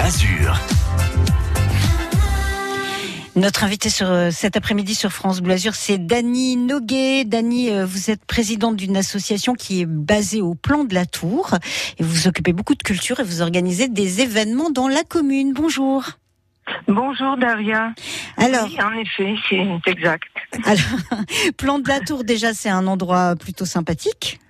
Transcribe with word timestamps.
Azur. 0.00 0.58
Notre 3.34 3.64
invité 3.64 3.90
sur 3.90 4.08
euh, 4.10 4.30
cet 4.30 4.56
après-midi 4.56 4.94
sur 4.94 5.12
France 5.12 5.40
Bleu 5.40 5.54
Azur, 5.54 5.74
c'est 5.74 5.98
Dany 5.98 6.56
Noguet. 6.56 7.24
Dany, 7.24 7.70
euh, 7.70 7.84
vous 7.84 8.10
êtes 8.10 8.24
présidente 8.24 8.76
d'une 8.76 8.96
association 8.96 9.54
qui 9.54 9.82
est 9.82 9.86
basée 9.86 10.40
au 10.40 10.54
plan 10.54 10.84
de 10.84 10.94
la 10.94 11.04
Tour 11.06 11.50
et 11.98 12.02
vous 12.02 12.10
vous 12.10 12.28
occupez 12.28 12.52
beaucoup 12.52 12.74
de 12.74 12.82
culture 12.82 13.20
et 13.20 13.24
vous 13.24 13.42
organisez 13.42 13.88
des 13.88 14.20
événements 14.22 14.70
dans 14.70 14.88
la 14.88 15.02
commune. 15.02 15.52
Bonjour. 15.52 16.04
Bonjour 16.88 17.36
Daria. 17.36 17.92
Alors, 18.38 18.64
Oui, 18.66 18.78
en 18.82 18.92
effet, 18.92 19.34
c'est 19.48 19.90
exact. 19.90 20.24
alors 20.64 21.20
plan 21.56 21.78
de 21.78 21.88
la 21.88 22.00
Tour 22.00 22.24
déjà 22.24 22.54
c'est 22.54 22.70
un 22.70 22.86
endroit 22.86 23.36
plutôt 23.36 23.66
sympathique. 23.66 24.40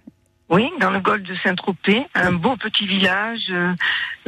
Oui, 0.49 0.71
dans 0.81 0.91
le 0.91 1.01
golfe 1.01 1.25
de 1.25 1.35
Saint-Tropez, 1.43 2.07
un 2.15 2.33
beau 2.33 2.57
petit 2.57 2.87
village, 2.87 3.47
euh, 3.51 3.73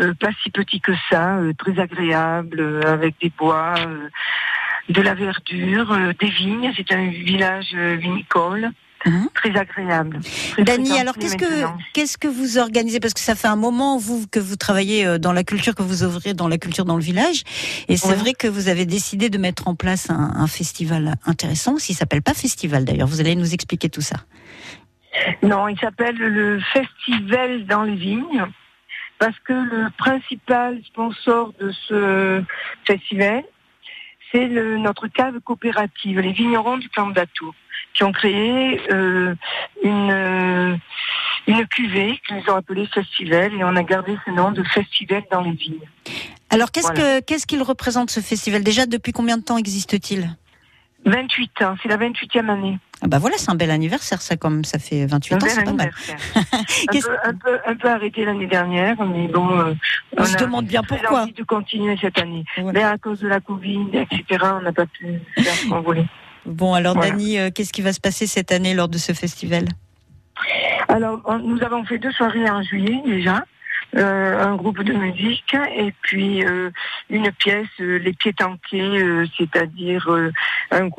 euh, 0.01 0.15
pas 0.15 0.30
si 0.43 0.51
petit 0.51 0.80
que 0.80 0.93
ça, 1.10 1.37
euh, 1.37 1.52
très 1.56 1.79
agréable, 1.80 2.59
euh, 2.59 2.83
avec 2.93 3.15
des 3.23 3.30
bois, 3.38 3.74
euh, 3.79 4.09
de 4.88 5.01
la 5.01 5.15
verdure, 5.15 5.93
euh, 5.93 6.12
des 6.19 6.29
vignes. 6.30 6.73
C'est 6.77 6.91
un 6.93 7.09
village 7.09 7.69
euh, 7.74 7.96
vinicole, 7.96 8.70
Mhm. 9.07 9.29
très 9.33 9.57
agréable. 9.57 10.19
Très 10.19 10.65
fréquenté 10.65 10.98
alors 10.98 11.15
qu'est-ce 11.16 11.37
que 11.37 11.65
qu'est-ce 11.95 12.19
que 12.19 12.27
vous 12.27 12.59
organisez? 12.59 12.98
Parce 12.98 13.15
que 13.15 13.21
ça 13.21 13.37
fait 13.37 13.46
un 13.46 13.55
moment 13.55 13.96
vous 13.96 14.27
que 14.27 14.41
vous 14.41 14.57
travaillez 14.57 15.21
dans 15.21 15.32
la 15.32 15.45
culture 15.45 15.77
que 15.77 15.85
vous 15.85 16.02
ouvrez 16.02 16.35
dans 16.35 16.48
la 16.48 16.59
culture 16.59 16.85
dans 16.85 16.96
le 16.96 17.02
village 17.02 17.45
et 17.87 17.96
c'est 17.96 18.16
vrai 18.16 18.35
que 18.35 18.48
vous 18.48 18.66
avez 18.69 18.87
décidé 18.87 19.30
de 19.30 19.38
mettre 19.38 19.69
en 19.69 19.77
place 19.77 20.10
un, 20.10 20.32
un 20.35 20.48
festival 20.48 21.15
intéressant 21.27 21.77
qui 21.77 21.95
s'appelle 21.95 22.23
pas 22.23 22.35
festival 22.35 22.85
d'ailleurs 22.85 23.07
vous 23.07 23.21
allez 23.21 23.37
nous 23.37 23.55
expliquer 23.55 23.88
tout 23.88 24.01
ça. 24.01 24.16
Non, 25.43 25.69
il 25.69 25.79
s'appelle 25.79 26.17
le 26.17 26.61
Festival 26.73 27.67
dans 27.67 27.83
les 27.83 27.95
vignes, 27.95 28.45
parce 29.19 29.39
que 29.41 29.53
le 29.53 29.91
principal 29.97 30.81
sponsor 30.87 31.53
de 31.61 31.71
ce 31.89 32.43
festival, 32.85 33.43
c'est 34.30 34.47
notre 34.49 35.09
cave 35.09 35.41
coopérative, 35.41 36.21
les 36.21 36.33
vignerons 36.33 36.77
du 36.79 36.88
Camp 36.91 37.09
d'Atour, 37.09 37.55
qui 37.95 38.05
ont 38.05 38.13
créé 38.13 38.80
euh, 38.93 39.35
une, 39.83 40.10
euh, 40.10 40.77
une 41.47 41.66
cuvée 41.66 42.21
qu'ils 42.27 42.49
ont 42.51 42.57
appelée 42.57 42.87
Festival, 42.87 43.55
et 43.55 43.65
on 43.65 43.75
a 43.75 43.82
gardé 43.82 44.16
ce 44.25 44.30
nom 44.30 44.53
de 44.53 44.63
Festival 44.65 45.23
dans 45.30 45.41
les 45.41 45.53
vignes. 45.53 45.88
Alors 46.51 46.71
qu'est-ce 46.71 46.93
Voilà. 46.93 47.21
que 47.21 47.25
qu'est-ce 47.27 47.47
qu'il 47.47 47.63
représente 47.63 48.10
ce 48.10 48.21
festival? 48.21 48.63
Déjà 48.63 48.87
depuis 48.87 49.13
combien 49.13 49.37
de 49.37 49.43
temps 49.43 49.59
existe-t-il? 49.59 50.30
28 51.04 51.63
ans, 51.63 51.77
c'est 51.82 51.88
la 51.88 51.96
28e 51.96 52.49
année. 52.51 52.79
ah 53.02 53.07
bah 53.09 53.18
voilà 53.18 53.37
c'est 53.38 53.51
un 53.51 53.54
bel 53.54 53.71
anniversaire 53.71 54.21
ça 54.21 54.37
comme 54.37 54.65
ça 54.65 54.79
fait 54.79 55.07
28 55.07 55.35
Un 55.35 55.37
ans 55.38 55.41
c'est 55.49 55.65
pas 55.65 55.73
mal. 55.73 55.91
un, 56.35 57.01
peu, 57.01 57.16
un, 57.24 57.35
peu, 57.35 57.59
un 57.66 57.74
peu 57.77 57.88
arrêté 57.88 58.24
l'année 58.24 58.46
dernière, 58.49 59.01
mais 59.07 59.29
bon, 59.29 59.49
euh, 59.59 59.74
On 60.16 60.24
se 60.24 60.35
a 60.37 60.41
demande 60.41 60.66
bien 60.66 60.82
pourquoi. 60.82 61.23
envie 61.23 61.32
de 61.32 61.45
continuer 61.45 61.96
cette 62.01 62.19
année. 62.19 62.45
Voilà. 62.59 62.79
Mais 62.79 62.85
à 62.85 62.99
cause 62.99 63.21
de 63.21 63.29
la 63.29 63.41
Covid, 63.41 63.87
etc., 63.95 64.44
on 64.59 64.62
n'a 64.62 64.72
pas 64.72 64.87
pu 64.87 65.21
faire 65.37 65.54
ce 65.54 65.69
qu'on 65.69 65.81
voulait. 65.81 66.06
Bon 66.44 66.75
alors 66.75 66.94
Voilà. 66.94 67.10
Dany 67.12 67.38
euh, 67.38 67.50
qu'est-ce 67.54 67.72
qui 67.72 67.82
va 67.82 67.93
se 67.93 68.00
passer 68.00 68.26
cette 68.26 68.53
année 68.53 68.75
lors 68.75 68.88
de 68.88 68.99
ce 68.99 69.12
festival? 69.12 69.65
Alors, 70.88 71.21
on- 71.26 71.38
nous 71.38 71.62
avons 71.62 71.84
fait 71.84 71.99
deux 71.99 72.12
soirées 72.12 72.49
en 72.50 72.62
juillet 72.62 73.00
déjà. 73.04 73.44
Euh, 73.97 74.39
un 74.39 74.55
groupe 74.56 74.83
de 74.83 74.93
musique 74.93 75.56
et 75.75 75.94
puis 76.03 76.44
euh, 76.44 76.71
une 77.09 77.33
pièce, 77.33 77.67
euh, 77.81 77.99
les 77.99 78.12
pieds 78.12 78.34
tanqués, 78.34 79.27
c'est-à-dire 79.39 80.06
un 80.71 80.91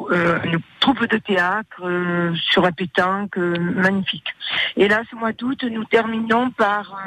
une 0.44 0.59
troupe 0.80 1.06
de 1.06 1.17
théâtre 1.17 2.34
sur 2.36 2.64
la 2.64 2.72
pétanque, 2.72 3.38
magnifique. 3.38 4.34
Et 4.76 4.88
là, 4.88 5.04
ce 5.12 5.16
mois 5.16 5.34
d'août, 5.34 5.64
nous 5.70 5.86
terminons 5.86 6.50
par 6.50 7.00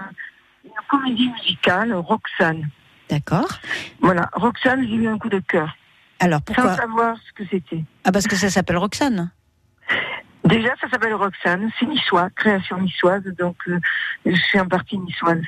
une 0.65 0.71
comédie 0.89 1.31
musicale, 1.31 1.93
Roxane. 1.95 2.69
D'accord. 3.11 3.49
Voilà, 4.01 4.31
Roxane, 4.35 4.87
j'ai 4.89 4.95
eu 4.95 5.09
un 5.09 5.19
coup 5.19 5.31
de 5.31 5.41
cœur, 5.41 5.77
Alors 6.21 6.41
sans 6.47 6.55
pourquoi 6.55 6.77
savoir 6.77 7.17
ce 7.27 7.33
que 7.33 7.49
c'était. 7.51 7.83
Ah 8.05 8.13
parce 8.13 8.29
que 8.29 8.37
ça 8.37 8.51
s'appelle 8.51 8.79
Roxane. 8.79 9.33
Déjà, 10.53 10.75
ça 10.81 10.89
s'appelle 10.91 11.15
Roxane, 11.15 11.71
c'est 11.79 11.87
niçois, 11.87 12.29
création 12.37 12.79
niçoise, 12.79 13.23
donc 13.39 13.57
euh, 13.69 13.79
je 14.27 14.37
suis 14.37 14.61
en 14.61 14.67
partie 14.69 14.99
niçoise. 14.99 15.41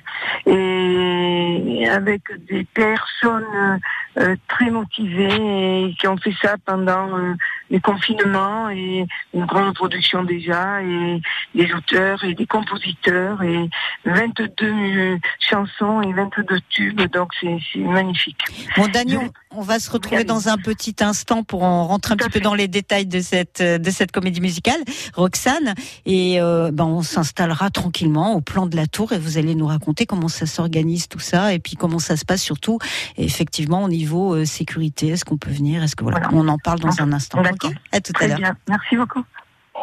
Et 0.47 1.87
avec 1.91 2.23
des 2.49 2.65
personnes 2.65 3.81
euh, 4.19 4.37
très 4.49 4.71
motivées 4.71 5.89
et 5.89 5.95
qui 6.01 6.07
ont 6.09 6.17
fait 6.17 6.35
ça 6.41 6.55
pendant 6.65 7.19
euh, 7.19 7.35
les 7.69 7.81
confinements 7.81 8.71
et 8.71 9.05
une 9.35 9.45
grande 9.45 9.75
production 9.75 10.25
déjà, 10.25 10.81
et 10.83 11.21
des 11.55 11.73
auteurs 11.75 12.23
et 12.25 12.35
des 12.35 12.47
compositeurs 12.47 13.43
et 13.43 13.69
22 14.07 14.51
euh, 14.63 15.19
chansons 15.39 16.01
et 16.03 16.13
22 16.13 16.61
tubes, 16.71 17.03
donc 17.13 17.33
c'est 17.41 17.59
magnifique. 17.81 18.39
Bon, 18.77 18.87
Dany, 18.89 19.13
Je- 19.13 19.19
on, 19.51 19.63
va 19.63 19.79
se 19.79 19.91
retrouver 19.91 20.25
dans 20.25 20.49
un 20.49 20.57
petit 20.57 20.97
instant 21.01 21.43
pour 21.43 21.63
en 21.65 21.87
rentrer 21.87 22.15
un 22.15 22.17
Tout 22.17 22.27
petit 22.27 22.39
peu 22.39 22.41
dans 22.41 22.55
les 22.55 22.69
détails 22.69 23.07
de 23.07 23.21
cette 23.21 23.63
de 23.63 23.91
cette 23.91 24.13
comédie 24.13 24.41
musicale, 24.41 24.81
Roxane, 25.15 25.75
et 26.07 26.41
euh, 26.41 26.71
ben 26.73 26.85
on 26.85 27.03
s'installera 27.03 27.71
tranquillement 27.71 28.35
au 28.35 28.41
plan 28.41 28.67
de 28.67 28.77
la 28.77 28.87
tour 28.87 29.13
et 29.13 29.19
vous 29.19 29.39
allez 29.39 29.55
nous 29.55 29.67
raconter 29.67 30.07
comment 30.07 30.29
ça 30.29 30.47
s'organise 30.47 31.09
tout 31.09 31.19
ça 31.21 31.53
et 31.55 31.59
puis 31.59 31.77
comment 31.77 31.99
ça 31.99 32.17
se 32.17 32.25
passe 32.25 32.43
surtout 32.43 32.79
effectivement 33.17 33.85
au 33.85 33.89
niveau 33.89 34.35
euh, 34.35 34.45
sécurité. 34.45 35.09
Est-ce 35.09 35.25
qu'on 35.25 35.37
peut 35.39 35.51
venir? 35.51 35.83
Est-ce 35.83 35.97
que 35.97 36.05
voilà, 36.05 36.21
Voilà. 36.21 36.37
on 36.37 36.49
en 36.49 36.59
parle 36.59 36.81
dans 36.81 37.01
un 37.01 37.13
instant. 37.13 37.41
Ok? 37.41 37.71
À 37.93 38.01
tout 38.01 38.13
à 38.21 38.27
l'heure. 38.29 38.39
merci 38.69 38.97
beaucoup. 38.97 39.23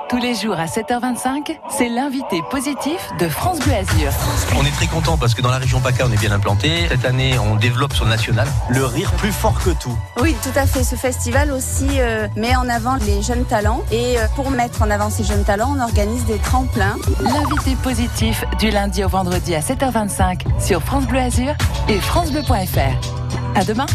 Tous 0.10 0.18
les 0.18 0.36
jours 0.36 0.60
à 0.60 0.66
7h25, 0.66 1.58
c'est 1.70 1.88
l'invité 1.88 2.42
positif 2.50 3.10
de 3.20 3.30
France 3.30 3.60
Bleu 3.60 3.74
Azur. 3.74 4.12
On 4.60 4.66
est 4.66 4.72
très 4.72 4.88
content 4.88 5.18
parce 5.18 5.34
que 5.34 5.42
dans 5.42 5.50
la 5.50 5.58
région 5.58 5.80
PACA, 5.80 6.06
on 6.08 6.12
est 6.12 6.20
bien 6.20 6.32
implanté. 6.32 6.88
Cette 6.90 7.06
année, 7.06 7.40
on 7.40 7.56
développe 7.56 7.94
sur 7.94 8.04
le 8.06 8.12
national. 8.12 8.48
Le 8.70 8.86
rire 8.86 9.12
plus 9.14 9.32
fort 9.32 9.58
que 9.64 9.70
tout. 9.70 9.98
Oui, 10.22 10.36
tout 10.44 10.58
à 10.58 10.66
fait. 10.66 10.84
Ce 10.84 10.96
festival 10.96 11.52
aussi 11.52 11.88
euh, 12.00 12.28
met 12.36 12.56
en 12.56 12.68
avant 12.68 12.96
les 12.96 13.22
jeunes 13.22 13.46
talents. 13.46 13.84
Et 13.92 14.18
euh, 14.20 14.28
pour 14.36 14.52
mettre 14.52 14.82
en 14.82 14.90
avant 14.90 15.10
ces 15.10 15.24
jeunes 15.24 15.44
talents, 15.44 15.76
on 15.78 15.82
organise 15.82 16.26
des 16.26 16.40
tremplins. 16.40 16.98
L'invité 17.22 17.76
positif 17.82 18.44
du 18.60 18.70
lundi 18.70 19.04
au 19.04 19.10
vendredi 19.10 19.56
à 19.56 19.62
7h25 19.62 20.42
sur 20.60 20.82
France 20.82 21.08
Bleu 21.08 21.20
Azur 21.20 21.54
et 21.88 22.00
francebleu.fr. 22.00 23.56
À 23.56 23.64
demain. 23.64 23.86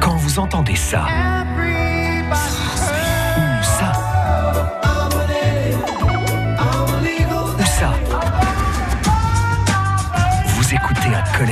Quand 0.00 0.16
vous 0.16 0.38
entendez 0.38 0.76
ça, 0.76 1.04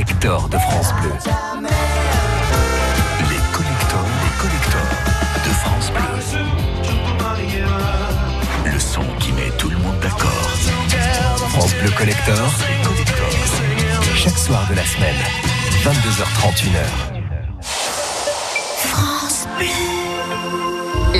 collector 0.04 0.48
de 0.48 0.58
France 0.58 0.92
Bleu. 1.00 1.12
Les 3.30 3.40
collectors, 3.52 4.08
les 4.22 4.32
collectors 4.42 4.94
de 5.44 5.50
France 5.50 5.90
Bleu. 5.92 6.02
Le 8.70 8.78
son 8.78 9.04
qui 9.20 9.32
met 9.32 9.50
tout 9.56 9.70
le 9.70 9.78
monde 9.78 9.98
d'accord. 10.00 10.50
France 11.50 11.74
Bleu 11.76 11.90
Collector. 11.96 12.50
Chaque 14.14 14.38
soir 14.38 14.66
de 14.68 14.74
la 14.74 14.84
semaine, 14.84 15.16
22h31h. 15.84 16.84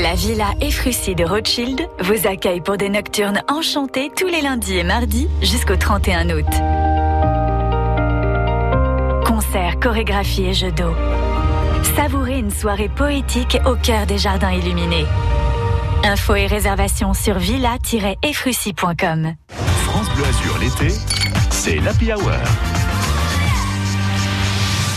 La 0.03 0.15
Villa 0.15 0.53
Efrussi 0.61 1.15
de 1.15 1.25
Rothschild 1.25 1.89
vous 2.01 2.27
accueille 2.27 2.61
pour 2.61 2.77
des 2.77 2.91
nocturnes 2.91 3.43
enchantées 3.49 4.11
tous 4.15 4.27
les 4.27 4.43
lundis 4.43 4.77
et 4.77 4.85
mardis 4.85 5.29
jusqu'au 5.41 5.77
31 5.77 6.31
août. 6.31 6.94
Concerts, 9.85 9.93
chorégraphies 9.93 10.45
et 10.45 10.55
jeux 10.55 10.73
d'eau. 10.73 10.95
Savourez 11.97 12.39
une 12.39 12.51
soirée 12.51 12.89
poétique 12.89 13.59
au 13.67 13.77
cœur 13.77 14.07
des 14.07 14.19
jardins 14.19 14.53
illuminés. 14.53 15.07
Infos 16.03 16.35
et 16.35 16.47
réservations 16.47 17.15
sur 17.15 17.39
villa-efrussi.com. 17.39 19.35
France 19.49 20.11
Bleu 20.15 20.25
Azur 20.25 20.59
l'été, 20.59 20.95
c'est 21.51 21.77
l'Happy 21.81 22.13
Hour. 22.13 22.33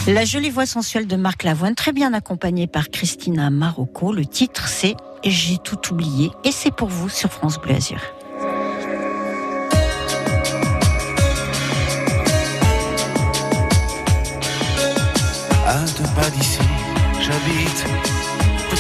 La 0.07 0.24
jolie 0.24 0.50
voix 0.50 0.66
sensuelle 0.66 1.07
de 1.07 1.18
Marc 1.18 1.44
Lavoine, 1.44 1.75
très 1.75 1.92
bien 1.92 2.13
accompagnée 2.13 2.68
par 2.68 2.90
Christina 2.90 3.50
Marocco. 3.50 4.13
Le 4.13 4.25
titre 4.25 4.68
c'est 4.68 4.95
J'ai 5.24 5.57
tout 5.57 5.94
oublié 5.94 6.31
et 6.45 6.51
c'est 6.51 6.74
pour 6.74 6.88
vous 6.88 7.10
sur 7.10 7.31
France 7.31 7.60
Bleu 7.60 7.75
Azur. 7.75 8.00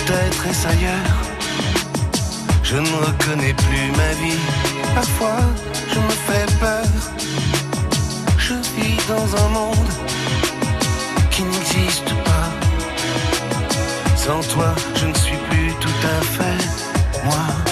Peut-être 0.07 0.47
est-ce 0.47 0.67
ailleurs. 0.67 1.17
Je 2.63 2.77
ne 2.77 2.93
reconnais 3.05 3.53
plus 3.53 3.91
ma 3.91 4.11
vie, 4.21 4.39
parfois 4.95 5.39
je 5.93 5.99
me 5.99 6.09
fais 6.27 6.45
peur. 6.59 6.85
Je 8.37 8.53
vis 8.75 8.97
dans 9.07 9.27
un 9.43 9.49
monde 9.49 9.91
qui 11.31 11.43
n'existe 11.43 12.13
pas. 12.23 12.49
Sans 14.15 14.41
toi, 14.53 14.73
je 14.95 15.05
ne 15.05 15.13
suis 15.13 15.37
plus 15.49 15.73
tout 15.79 15.99
à 16.15 16.21
fait 16.35 16.65
moi. 17.25 17.66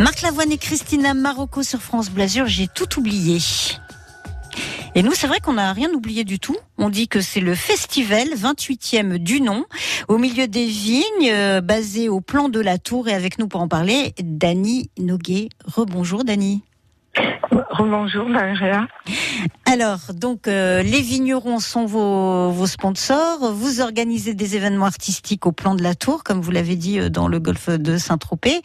Marc 0.00 0.22
Lavoine 0.22 0.52
et 0.52 0.58
Christina 0.58 1.12
Marocco 1.12 1.64
sur 1.64 1.80
France 1.80 2.10
Blasure, 2.10 2.46
j'ai 2.46 2.68
tout 2.68 3.00
oublié. 3.00 3.38
Et 4.94 5.02
nous, 5.02 5.12
c'est 5.12 5.26
vrai 5.26 5.40
qu'on 5.40 5.54
n'a 5.54 5.72
rien 5.72 5.90
oublié 5.92 6.22
du 6.22 6.38
tout. 6.38 6.56
On 6.76 6.88
dit 6.88 7.08
que 7.08 7.20
c'est 7.20 7.40
le 7.40 7.56
festival 7.56 8.28
28e 8.28 9.18
du 9.18 9.40
nom, 9.40 9.64
au 10.06 10.18
milieu 10.18 10.46
des 10.46 10.66
vignes, 10.66 11.30
euh, 11.30 11.60
basé 11.60 12.08
au 12.08 12.20
plan 12.20 12.48
de 12.48 12.60
la 12.60 12.78
Tour. 12.78 13.08
Et 13.08 13.12
avec 13.12 13.40
nous 13.40 13.48
pour 13.48 13.60
en 13.60 13.66
parler, 13.66 14.14
Dany 14.22 14.88
Noguet. 14.98 15.48
Rebonjour 15.64 16.22
Dany. 16.22 16.62
Bonjour 17.78 18.28
Maria. 18.28 18.86
Alors, 19.64 19.98
donc, 20.14 20.48
euh, 20.48 20.82
les 20.82 21.00
vignerons 21.00 21.58
sont 21.58 21.86
vos, 21.86 22.50
vos, 22.50 22.66
sponsors. 22.66 23.52
Vous 23.52 23.80
organisez 23.80 24.34
des 24.34 24.56
événements 24.56 24.86
artistiques 24.86 25.46
au 25.46 25.52
plan 25.52 25.74
de 25.74 25.82
la 25.82 25.94
Tour, 25.94 26.24
comme 26.24 26.40
vous 26.40 26.50
l'avez 26.50 26.76
dit 26.76 26.98
euh, 26.98 27.08
dans 27.08 27.28
le 27.28 27.38
golfe 27.38 27.68
de 27.68 27.96
Saint-Tropez. 27.96 28.60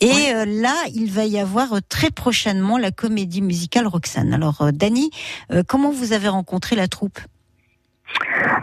Et 0.00 0.06
oui. 0.06 0.32
euh, 0.34 0.44
là, 0.46 0.74
il 0.94 1.10
va 1.10 1.24
y 1.24 1.38
avoir 1.38 1.74
euh, 1.74 1.78
très 1.88 2.10
prochainement 2.10 2.78
la 2.78 2.90
comédie 2.90 3.42
musicale 3.42 3.86
Roxane. 3.86 4.34
Alors, 4.34 4.60
euh, 4.62 4.70
Dany, 4.72 5.10
euh, 5.52 5.62
comment 5.66 5.90
vous 5.90 6.12
avez 6.12 6.28
rencontré 6.28 6.76
la 6.76 6.88
troupe? 6.88 7.18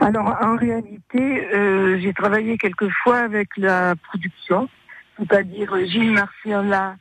Alors, 0.01 0.35
en 0.41 0.57
réalité, 0.57 1.47
j'ai 2.01 2.13
travaillé 2.13 2.57
quelquefois 2.57 3.19
avec 3.19 3.47
la 3.55 3.95
production, 3.95 4.67
c'est-à-dire 5.17 5.73
Gilles 5.85 6.11
Marciala 6.11 6.95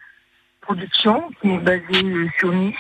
Production, 0.67 1.31
qui 1.41 1.51
est 1.51 1.59
basée 1.59 2.31
sur 2.39 2.53
Nice. 2.53 2.75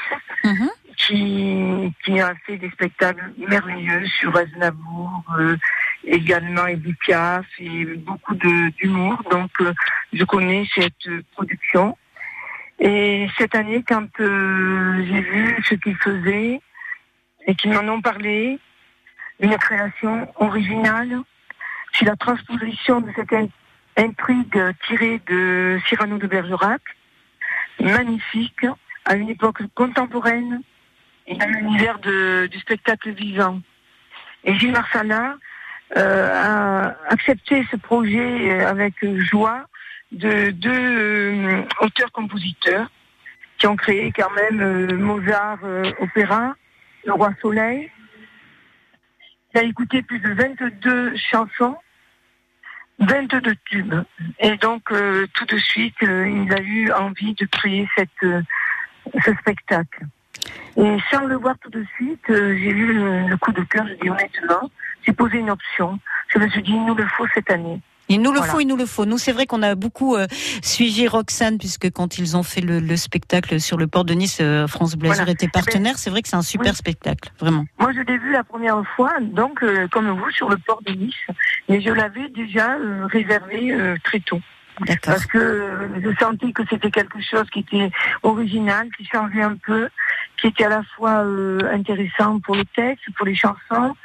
-hmm 0.45 0.69
qui, 0.97 1.93
qui 2.05 2.21
a 2.21 2.35
fait 2.47 2.57
des 2.57 2.71
spectacles 2.71 3.33
merveilleux 3.37 4.07
sur 4.19 4.37
Aznavour, 4.37 5.23
euh, 5.39 5.57
également 6.05 6.67
Edith 6.67 6.99
Piaf 7.01 7.47
et 7.59 7.85
beaucoup 7.97 8.35
d'humour. 8.35 9.23
Donc, 9.31 9.51
euh, 9.61 9.73
je 10.13 10.25
connais 10.25 10.67
cette 10.75 11.09
production. 11.33 11.97
Et 12.79 13.29
cette 13.39 13.55
année, 13.55 13.85
quand 13.87 14.09
euh, 14.21 15.05
j'ai 15.07 15.21
vu 15.21 15.63
ce 15.65 15.75
qu'ils 15.75 15.97
faisaient 15.97 16.61
et 17.47 17.55
qu'ils 17.55 17.73
m'en 17.73 17.93
ont 17.93 18.03
parlé, 18.03 18.59
une 19.41 19.57
création 19.59 20.29
originale, 20.37 21.21
c'est 21.93 22.05
la 22.05 22.17
transposition 22.17 23.01
de 23.01 23.11
cette 23.15 23.35
intrigue 23.97 24.75
tirée 24.87 25.21
de 25.27 25.79
Cyrano 25.87 26.19
de 26.19 26.27
Bergerac, 26.27 26.83
magnifique, 27.81 28.67
à 29.05 29.17
une 29.17 29.29
époque 29.29 29.63
contemporaine, 29.75 30.63
et 31.27 31.37
dans 31.37 31.47
l'univers 31.47 31.99
du 31.99 32.59
spectacle 32.61 33.11
vivant. 33.11 33.61
Et 34.45 34.55
Gilles 34.59 34.73
Marsala 34.73 35.37
euh, 35.97 36.31
a 36.33 36.97
accepté 37.09 37.67
ce 37.71 37.77
projet 37.77 38.61
avec 38.65 38.95
joie 39.31 39.67
de 40.13 40.51
deux 40.51 40.71
euh, 40.71 41.63
auteurs-compositeurs 41.81 42.89
qui 43.59 43.67
ont 43.67 43.77
créé 43.77 44.13
quand 44.13 44.31
même 44.31 44.61
euh, 44.61 44.97
Mozart 44.97 45.61
Opéra, 46.01 46.55
Le 47.05 47.13
Roi 47.13 47.31
Soleil. 47.41 47.91
Il 49.55 49.61
a 49.61 49.63
écouté 49.63 50.03
plus 50.03 50.19
de 50.19 50.33
22 50.33 51.17
chansons, 51.17 51.77
22 52.99 53.55
tubes. 53.65 53.95
Et 54.41 54.57
donc 54.57 54.83
tout 55.35 55.45
de 55.47 55.59
suite, 55.59 55.97
il 56.01 56.53
a 56.53 56.61
eu 56.61 56.91
envie 56.93 57.35
de 57.35 57.45
créer 57.47 57.89
cette, 57.97 58.11
ce 58.23 59.35
spectacle. 59.41 60.07
Et 60.77 60.97
sans 61.11 61.25
le 61.25 61.37
voir 61.37 61.57
tout 61.59 61.71
de 61.71 61.85
suite, 61.97 62.29
euh, 62.31 62.57
j'ai 62.59 62.71
eu 62.71 62.93
le, 62.93 63.29
le, 63.29 63.37
coup 63.39 63.53
de 63.53 63.63
cœur, 63.63 63.87
je 63.89 63.95
dis 63.95 64.11
honnêtement, 64.11 64.71
j'ai 65.05 65.13
posé 65.13 65.39
une 65.39 65.51
option. 65.51 65.99
Je 66.29 66.39
me 66.39 66.49
suis 66.49 66.63
dit, 66.63 66.73
il 66.73 66.85
nous 66.85 66.95
le 66.95 67.07
faut 67.07 67.27
cette 67.35 67.51
année. 67.51 67.81
Il 68.09 68.23
nous 68.23 68.33
le 68.33 68.39
voilà. 68.39 68.53
faut, 68.53 68.61
il 68.61 68.67
nous 68.67 68.77
le 68.77 68.87
faut. 68.87 69.05
Nous, 69.05 69.19
c'est 69.19 69.33
vrai 69.33 69.47
qu'on 69.47 69.63
a 69.63 69.75
beaucoup 69.75 70.17
euh, 70.17 70.27
suivi 70.63 71.09
Roxane, 71.09 71.59
puisque 71.59 71.91
quand 71.91 72.19
ils 72.19 72.37
ont 72.37 72.43
fait 72.43 72.61
le, 72.61 72.79
le 72.79 72.97
spectacle 72.97 73.61
sur 73.61 73.77
le 73.77 73.87
port 73.87 74.05
de 74.05 74.15
Nice, 74.15 74.39
euh, 74.41 74.67
France 74.67 74.97
Blazer 74.97 75.17
voilà. 75.25 75.33
était 75.33 75.49
partenaire. 75.49 75.99
C'est 75.99 76.11
vrai 76.11 76.23
que 76.23 76.29
c'est 76.29 76.37
un 76.37 76.43
super 76.43 76.73
oui. 76.73 76.77
spectacle, 76.77 77.31
vraiment. 77.41 77.65
Moi, 77.79 77.93
je 77.93 78.01
l'ai 78.01 78.19
vu 78.19 78.33
la 78.33 78.45
première 78.45 78.83
fois, 78.95 79.13
donc, 79.21 79.63
euh, 79.63 79.89
comme 79.89 80.09
vous, 80.11 80.31
sur 80.31 80.49
le 80.49 80.57
port 80.59 80.83
de 80.83 80.93
Nice. 80.93 81.15
Mais 81.69 81.81
je 81.81 81.91
l'avais 81.91 82.29
déjà 82.29 82.77
réservé 83.11 83.77
très 84.05 84.21
tôt. 84.21 84.41
Parce 85.03 85.25
que 85.27 85.89
je 86.03 86.11
sentais 86.21 86.53
que 86.53 86.63
c'était 86.69 86.91
quelque 86.91 87.19
chose 87.23 87.49
qui 87.51 87.61
était 87.61 87.91
original, 88.23 88.89
qui 88.97 89.07
changeait 89.07 89.43
un 89.43 89.57
peu, 89.57 89.89
qui 90.41 90.49
était 90.49 90.65
à 90.65 90.69
la 90.69 90.83
fois 90.97 91.25
euh, 91.25 91.61
intéressant 91.73 92.41
pour 92.41 92.57
le 92.57 92.65
texte, 92.65 93.05
pour 93.17 93.27
les 93.27 93.35
chansons 93.35 93.97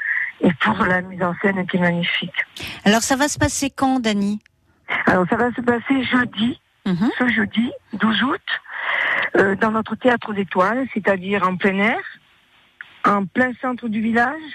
et 0.42 0.52
pour 0.54 0.86
la 0.86 1.02
mise 1.02 1.22
en 1.24 1.34
scène 1.42 1.66
qui 1.68 1.78
est 1.78 1.80
magnifique. 1.80 2.46
Alors 2.86 3.02
ça 3.02 3.16
va 3.16 3.28
se 3.28 3.38
passer 3.38 3.70
quand, 3.70 4.00
Dany 4.00 4.40
Alors 5.06 5.26
ça 5.30 5.36
va 5.36 5.52
se 5.52 5.62
passer 5.62 6.04
jeudi, 6.04 6.60
-hmm. 6.86 7.10
ce 7.18 7.28
jeudi, 7.28 7.72
12 7.94 8.24
août, 8.24 8.48
euh, 9.38 9.56
dans 9.56 9.72
notre 9.72 9.96
théâtre 9.96 10.34
d'étoiles, 10.34 10.88
c'est-à-dire 10.94 11.48
en 11.48 11.56
plein 11.58 11.78
air, 11.78 12.04
en 13.06 13.26
plein 13.26 13.52
centre 13.62 13.88
du 13.88 14.02
village, 14.02 14.48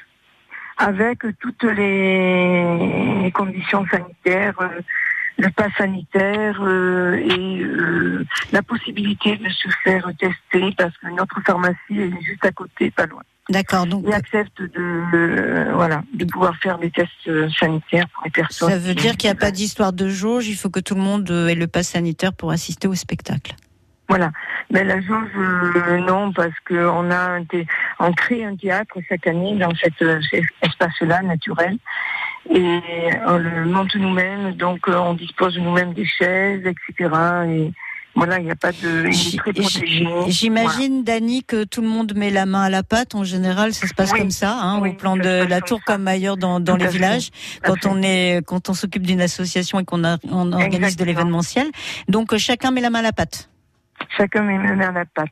avec 0.78 1.18
toutes 1.40 1.64
les, 1.64 3.22
les 3.22 3.32
conditions 3.32 3.86
sanitaires. 3.90 4.60
Euh, 4.60 4.80
le 5.38 5.50
pass 5.50 5.72
sanitaire 5.76 6.58
euh, 6.62 7.16
et 7.16 7.62
euh, 7.62 8.24
la 8.52 8.62
possibilité 8.62 9.36
de 9.36 9.48
se 9.50 9.68
faire 9.84 10.10
tester 10.18 10.74
parce 10.76 10.96
que 10.98 11.08
notre 11.08 11.40
pharmacie 11.42 11.76
est 11.90 12.22
juste 12.22 12.44
à 12.44 12.52
côté, 12.52 12.90
pas 12.90 13.06
loin. 13.06 13.22
D'accord. 13.48 13.86
Donc, 13.86 14.04
et 14.08 14.12
accepte 14.12 14.60
de 14.60 14.70
euh, 15.14 15.72
voilà 15.74 16.02
de 16.14 16.24
pouvoir 16.24 16.56
faire 16.56 16.78
des 16.78 16.90
tests 16.90 17.48
sanitaires 17.58 18.08
pour 18.08 18.24
les 18.24 18.30
personnes. 18.30 18.68
Ça 18.68 18.78
veut 18.78 18.94
dire 18.94 19.16
qu'il 19.16 19.28
n'y 19.30 19.36
a 19.36 19.38
pas 19.38 19.52
d'histoire 19.52 19.92
de 19.92 20.08
jauge. 20.08 20.48
Il 20.48 20.56
faut 20.56 20.70
que 20.70 20.80
tout 20.80 20.96
le 20.96 21.00
monde 21.00 21.30
ait 21.30 21.54
le 21.54 21.66
pass 21.68 21.90
sanitaire 21.90 22.32
pour 22.32 22.50
assister 22.50 22.88
au 22.88 22.94
spectacle. 22.94 23.54
Voilà. 24.08 24.30
Mais 24.70 24.84
la 24.84 25.00
jauge, 25.00 25.30
euh, 25.36 25.98
non, 25.98 26.32
parce 26.32 26.54
qu'on 26.66 27.10
a 27.10 27.38
un 27.38 27.44
on 27.98 28.12
crée 28.12 28.44
un 28.44 28.56
théâtre 28.56 28.98
chaque 29.08 29.26
année 29.26 29.56
dans 29.56 29.72
cet, 29.74 29.94
espace-là 30.62 31.22
naturel 31.22 31.78
et 32.50 32.80
on 33.26 33.38
le 33.38 33.64
monte 33.64 33.94
nous-mêmes, 33.96 34.52
donc 34.52 34.88
euh, 34.88 34.96
on 34.96 35.14
dispose 35.14 35.58
nous-mêmes 35.58 35.92
des 35.94 36.06
chaises, 36.06 36.64
etc. 36.64 37.10
Et 37.48 37.72
voilà, 38.16 38.38
il 38.38 38.46
n'y 38.46 38.50
a 38.50 38.56
pas 38.56 38.72
de. 38.72 39.10
J'imagine, 40.26 41.02
voilà. 41.02 41.20
Dany, 41.20 41.44
que 41.44 41.64
tout 41.64 41.82
le 41.82 41.88
monde 41.88 42.14
met 42.16 42.30
la 42.30 42.46
main 42.46 42.62
à 42.62 42.70
la 42.70 42.82
pâte. 42.82 43.14
En 43.14 43.24
général, 43.24 43.74
ça 43.74 43.86
se 43.86 43.94
passe 43.94 44.12
oui. 44.12 44.20
comme 44.20 44.30
ça, 44.30 44.58
hein, 44.58 44.80
oui, 44.80 44.90
au 44.90 44.92
plan 44.94 45.16
de 45.16 45.44
la 45.46 45.60
tour 45.60 45.80
comme, 45.84 45.96
comme 45.96 46.08
ailleurs 46.08 46.36
dans, 46.36 46.58
dans 46.58 46.76
les 46.76 46.88
villages, 46.88 47.30
quand 47.62 47.86
on 47.86 48.02
est, 48.02 48.44
quand 48.46 48.70
on 48.70 48.74
s'occupe 48.74 49.06
d'une 49.06 49.20
association 49.20 49.78
et 49.80 49.84
qu'on 49.84 50.02
on 50.04 50.52
organise 50.52 50.74
Exactement. 50.74 51.00
de 51.00 51.04
l'événementiel. 51.04 51.66
Donc 52.08 52.32
euh, 52.32 52.38
chacun 52.38 52.70
met 52.70 52.80
la 52.80 52.90
main 52.90 53.00
à 53.00 53.02
la 53.02 53.12
pâte. 53.12 53.50
Chacun 54.16 54.42
met 54.42 54.56
la 54.56 54.74
main 54.74 54.88
à 54.88 54.92
la 54.92 55.04
pâte 55.04 55.30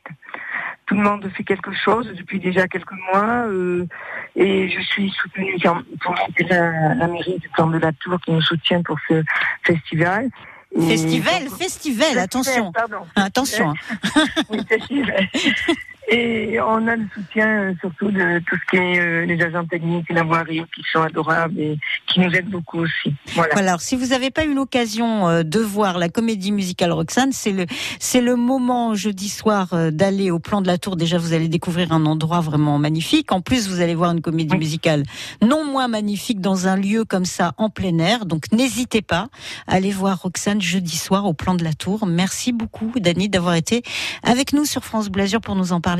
tout 0.85 0.95
le 0.95 1.01
monde 1.01 1.27
fait 1.35 1.43
quelque 1.43 1.73
chose 1.73 2.07
depuis 2.15 2.39
déjà 2.39 2.67
quelques 2.67 2.91
mois 3.11 3.47
euh, 3.47 3.87
et 4.35 4.69
je 4.69 4.81
suis 4.81 5.09
soutenue 5.11 5.55
pour 6.01 6.15
la, 6.49 6.93
la, 6.95 7.07
mairie 7.07 7.39
du 7.39 7.49
plan 7.49 7.67
de 7.67 7.77
la 7.77 7.91
Tour 7.93 8.19
qui 8.21 8.31
nous 8.31 8.41
soutient 8.41 8.83
pour 8.83 8.97
ce 9.07 9.23
festival. 9.63 10.29
Festival, 10.77 11.49
festival, 11.57 12.19
attention. 12.19 12.71
Pardon. 12.71 13.07
Attention. 13.15 13.73
oui, 14.49 14.59
festival. 14.67 15.27
Et 16.07 16.59
on 16.61 16.87
a 16.87 16.95
le 16.95 17.05
soutien 17.13 17.47
euh, 17.47 17.73
surtout 17.79 18.11
de 18.11 18.39
tout 18.39 18.55
ce 18.55 18.69
qui 18.69 18.77
est 18.77 18.99
euh, 18.99 19.25
les 19.25 19.41
agents 19.41 19.65
techniques, 19.65 20.05
la 20.09 20.23
voirie, 20.23 20.63
qui 20.75 20.83
sont 20.91 21.01
adorables 21.01 21.59
et 21.59 21.79
qui 22.07 22.19
nous 22.19 22.31
aident 22.31 22.49
beaucoup 22.49 22.79
aussi. 22.79 23.15
Voilà. 23.33 23.53
voilà 23.53 23.69
alors, 23.69 23.81
si 23.81 23.95
vous 23.95 24.07
n'avez 24.07 24.29
pas 24.29 24.45
eu 24.45 24.53
l'occasion 24.53 25.27
euh, 25.27 25.43
de 25.43 25.59
voir 25.59 25.97
la 25.97 26.09
comédie 26.09 26.51
musicale 26.51 26.91
Roxane, 26.91 27.31
c'est 27.31 27.51
le 27.51 27.65
c'est 27.99 28.21
le 28.21 28.35
moment 28.35 28.93
jeudi 28.93 29.29
soir 29.29 29.69
euh, 29.73 29.89
d'aller 29.89 30.29
au 30.29 30.37
plan 30.37 30.61
de 30.61 30.67
la 30.67 30.77
Tour. 30.77 30.95
Déjà, 30.95 31.17
vous 31.17 31.33
allez 31.33 31.47
découvrir 31.47 31.91
un 31.91 32.05
endroit 32.05 32.41
vraiment 32.41 32.77
magnifique. 32.77 33.31
En 33.31 33.41
plus, 33.41 33.67
vous 33.67 33.81
allez 33.81 33.95
voir 33.95 34.11
une 34.11 34.21
comédie 34.21 34.53
oui. 34.53 34.59
musicale 34.59 35.03
non 35.41 35.65
moins 35.65 35.87
magnifique 35.87 36.39
dans 36.39 36.67
un 36.67 36.75
lieu 36.75 37.05
comme 37.05 37.25
ça 37.25 37.53
en 37.57 37.69
plein 37.71 37.97
air. 37.97 38.27
Donc, 38.27 38.51
n'hésitez 38.51 39.01
pas 39.01 39.29
à 39.67 39.75
aller 39.75 39.91
voir 39.91 40.21
Roxane 40.21 40.61
jeudi 40.61 40.97
soir 40.97 41.25
au 41.25 41.33
plan 41.33 41.55
de 41.55 41.63
la 41.63 41.73
Tour. 41.73 42.05
Merci 42.05 42.51
beaucoup, 42.51 42.91
Dany, 42.99 43.29
d'avoir 43.29 43.55
été 43.55 43.81
avec 44.21 44.53
nous 44.53 44.65
sur 44.65 44.83
France 44.83 45.09
Blasure 45.09 45.41
pour 45.41 45.55
nous 45.55 45.73
en 45.73 45.81
parler. 45.81 45.94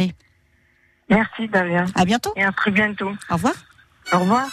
Merci, 1.09 1.47
Damien. 1.47 1.85
À 1.95 2.05
bientôt. 2.05 2.33
Et 2.35 2.43
à 2.43 2.51
très 2.51 2.71
bientôt. 2.71 3.11
Au 3.29 3.35
revoir. 3.35 3.55
Au 4.13 4.19
revoir. 4.19 4.47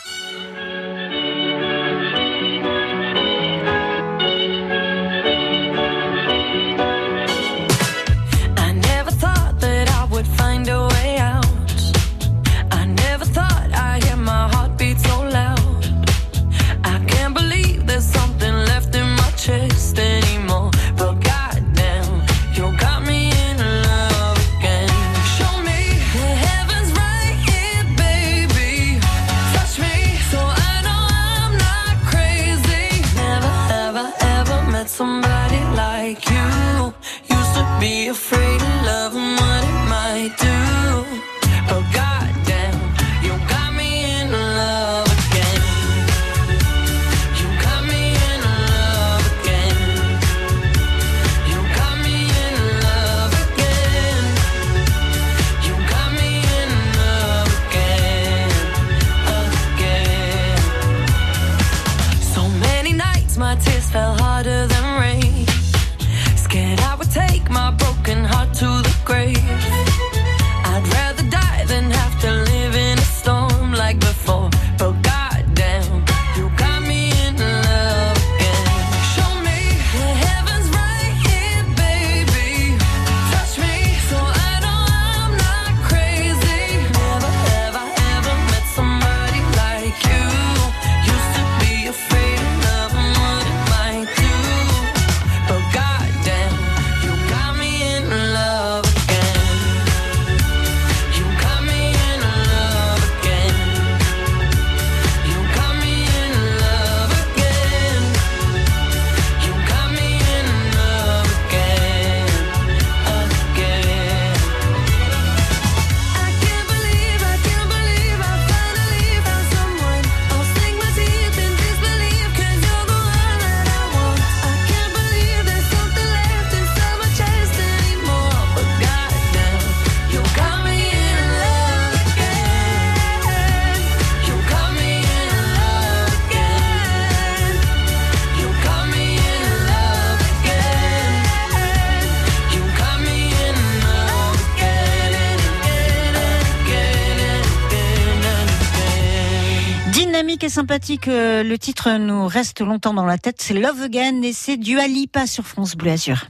Et 150.43 150.49
sympathique, 150.49 151.09
euh, 151.09 151.43
le 151.43 151.59
titre 151.59 151.91
nous 151.99 152.27
reste 152.27 152.61
longtemps 152.61 152.95
dans 152.95 153.05
la 153.05 153.19
tête. 153.19 153.37
C'est 153.39 153.55
Love 153.55 153.83
Again 153.83 154.23
et 154.23 154.33
c'est 154.33 154.57
Dua 154.57 154.87
Lipa 154.89 155.27
sur 155.27 155.47
France 155.47 155.77
Bleu 155.77 155.93
Azur. 155.93 156.27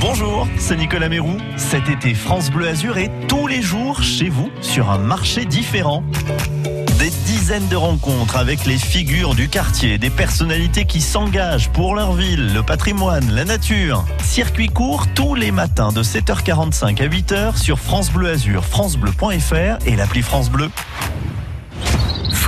Bonjour, 0.00 0.48
c'est 0.58 0.76
Nicolas 0.76 1.08
Mérou. 1.08 1.36
Cet 1.56 1.88
été, 1.88 2.14
France 2.14 2.50
Bleu 2.50 2.68
Azur 2.68 2.98
est 2.98 3.10
tous 3.28 3.46
les 3.46 3.62
jours 3.62 4.02
chez 4.02 4.28
vous 4.28 4.50
sur 4.60 4.90
un 4.90 4.98
marché 4.98 5.44
différent. 5.44 6.02
Des 6.98 7.10
dizaines 7.26 7.68
de 7.68 7.76
rencontres 7.76 8.36
avec 8.36 8.64
les 8.64 8.78
figures 8.78 9.34
du 9.34 9.48
quartier, 9.48 9.98
des 9.98 10.10
personnalités 10.10 10.84
qui 10.84 11.00
s'engagent 11.00 11.70
pour 11.70 11.94
leur 11.94 12.14
ville, 12.14 12.52
le 12.52 12.62
patrimoine, 12.62 13.30
la 13.32 13.44
nature. 13.44 14.04
Circuit 14.22 14.68
court 14.68 15.06
tous 15.14 15.34
les 15.34 15.50
matins 15.50 15.92
de 15.92 16.02
7h45 16.02 17.02
à 17.02 17.06
8h 17.06 17.56
sur 17.56 17.78
France 17.78 18.10
Bleu 18.10 18.30
Azur, 18.30 18.64
francebleu.fr 18.64 19.86
et 19.86 19.96
l'appli 19.96 20.22
France 20.22 20.50
Bleu. 20.50 20.70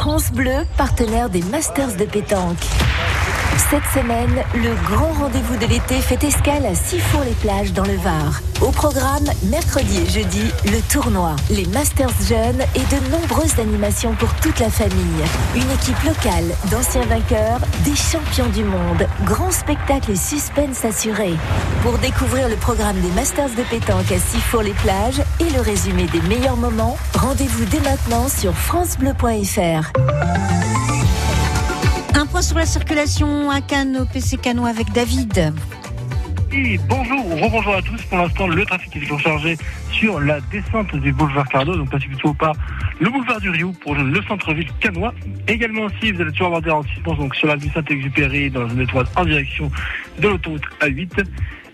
France 0.06 0.30
Bleu, 0.30 0.64
partenaire 0.76 1.28
des 1.28 1.42
Masters 1.42 1.96
de 1.96 2.04
pétanque. 2.04 2.64
Cette 3.58 3.86
semaine, 3.86 4.44
le 4.54 4.74
grand 4.86 5.12
rendez-vous 5.12 5.56
de 5.56 5.66
l'été 5.66 5.94
fait 6.00 6.22
escale 6.22 6.66
à 6.66 6.74
Sifour-les-Plages 6.74 7.72
dans 7.72 7.84
le 7.84 7.96
Var. 7.96 8.40
Au 8.60 8.70
programme, 8.70 9.24
mercredi 9.44 9.98
et 9.98 10.10
jeudi, 10.10 10.50
le 10.66 10.80
tournoi, 10.92 11.34
les 11.50 11.64
Masters 11.66 12.10
jeunes 12.28 12.60
et 12.74 12.80
de 12.80 13.10
nombreuses 13.10 13.58
animations 13.58 14.14
pour 14.14 14.32
toute 14.36 14.58
la 14.60 14.68
famille. 14.68 15.24
Une 15.54 15.70
équipe 15.70 16.02
locale, 16.04 16.44
d'anciens 16.70 17.06
vainqueurs, 17.06 17.60
des 17.84 17.96
champions 17.96 18.48
du 18.50 18.62
monde, 18.62 19.08
grand 19.24 19.50
spectacle 19.50 20.10
et 20.10 20.16
suspense 20.16 20.84
assuré. 20.84 21.34
Pour 21.82 21.96
découvrir 21.98 22.48
le 22.48 22.56
programme 22.56 23.00
des 23.00 23.10
Masters 23.12 23.50
de 23.56 23.62
pétanque 23.62 24.12
à 24.12 24.18
Sifour-les-Plages 24.18 25.22
et 25.40 25.50
le 25.50 25.62
résumé 25.62 26.04
des 26.06 26.20
meilleurs 26.22 26.58
moments, 26.58 26.96
rendez-vous 27.14 27.64
dès 27.64 27.80
maintenant 27.80 28.28
sur 28.28 28.52
francebleu.fr. 28.54 29.92
Sur 32.46 32.58
la 32.58 32.66
circulation 32.66 33.50
à 33.50 33.60
Cannes, 33.60 33.96
au 33.96 34.04
PC 34.04 34.36
Cano 34.36 34.66
avec 34.66 34.92
David. 34.92 35.52
Oui, 36.52 36.78
bonjour, 36.88 37.42
rebonjour 37.42 37.74
à 37.74 37.82
tous. 37.82 38.00
Pour 38.02 38.18
l'instant, 38.18 38.46
le 38.46 38.64
trafic 38.64 38.94
est 38.94 39.00
toujours 39.00 39.18
chargé 39.18 39.56
sur 39.90 40.20
la 40.20 40.40
descente 40.52 40.94
du 40.94 41.12
boulevard 41.12 41.48
Cardo, 41.48 41.74
donc 41.74 41.90
passez 41.90 42.06
plutôt 42.06 42.32
par 42.34 42.52
le 43.00 43.10
boulevard 43.10 43.40
du 43.40 43.50
Rio 43.50 43.72
pour 43.82 43.96
le 43.96 44.22
centre-ville 44.28 44.68
canois. 44.78 45.12
Également 45.48 45.86
aussi, 45.86 46.12
vous 46.12 46.20
allez 46.20 46.30
toujours 46.30 46.46
avoir 46.46 46.62
des 46.62 46.70
ralentissements 46.70 47.14
donc 47.14 47.34
sur 47.34 47.48
l'avenue 47.48 47.72
Saint-Exupéry 47.74 48.48
dans 48.48 48.62
la 48.62 48.68
zone 48.68 48.80
étroite 48.82 49.08
en 49.16 49.24
direction 49.24 49.68
de 50.20 50.28
l'autoroute 50.28 50.62
A8. 50.82 51.24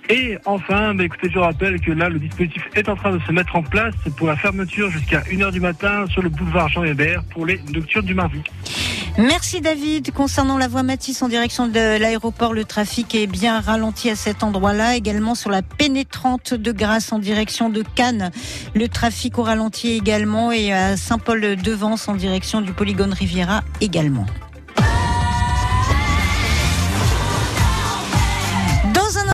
Et 0.09 0.39
enfin, 0.47 0.95
bah, 0.95 1.05
écoutez, 1.05 1.29
je 1.31 1.39
rappelle 1.39 1.83
que 1.83 1.93
là, 1.93 2.09
le 2.09 2.19
dispositif 2.19 2.67
est 2.75 2.89
en 2.89 2.97
train 2.97 3.13
de 3.13 3.21
se 3.21 3.31
mettre 3.31 3.55
en 3.57 3.63
place 3.63 3.95
pour 4.17 4.27
la 4.27 4.37
fermeture 4.37 4.91
jusqu'à 4.91 5.21
1h 5.21 5.53
du 5.53 5.61
matin 5.61 6.07
sur 6.09 6.23
le 6.23 6.31
boulevard 6.31 6.71
Jean 6.71 6.85
Hébert 6.85 7.23
pour 7.25 7.45
les 7.45 7.61
nocturnes 7.75 8.07
du 8.07 8.15
mardi. 8.15 8.41
Merci 9.19 9.61
David. 9.61 10.11
Concernant 10.13 10.57
la 10.57 10.69
voie 10.69 10.83
Matisse 10.83 11.23
en 11.23 11.29
direction 11.29 11.67
de 11.67 11.99
l'aéroport, 11.99 12.55
le 12.55 12.65
trafic 12.65 13.15
est 13.15 13.27
bien 13.27 13.61
ralenti 13.61 14.09
à 14.09 14.17
cet 14.17 14.43
endroit-là. 14.43 14.97
Également 14.97 15.35
sur 15.35 15.51
la 15.51 15.61
pénétrante 15.61 16.55
de 16.55 16.73
Grasse 16.73 17.13
en 17.13 17.19
direction 17.19 17.69
de 17.69 17.85
Cannes, 17.95 18.31
le 18.75 18.89
trafic 18.89 19.39
au 19.39 19.43
ralenti 19.43 19.93
également 19.93 20.51
et 20.51 20.73
à 20.73 20.97
Saint-Paul-de-Vence 20.97 22.09
en 22.09 22.15
direction 22.15 22.63
du 22.63 22.73
polygone 22.73 23.13
Riviera 23.13 23.63
également. 23.83 24.25